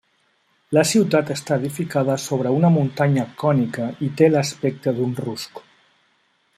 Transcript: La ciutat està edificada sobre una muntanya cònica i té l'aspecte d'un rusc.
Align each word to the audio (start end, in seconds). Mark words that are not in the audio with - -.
La 0.77 0.83
ciutat 0.91 1.27
està 1.35 1.57
edificada 1.61 2.15
sobre 2.25 2.55
una 2.61 2.73
muntanya 2.79 3.27
cònica 3.45 3.87
i 4.09 4.11
té 4.23 4.31
l'aspecte 4.33 4.99
d'un 5.01 5.17
rusc. 5.27 5.67